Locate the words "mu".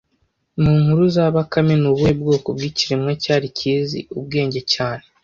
0.61-0.71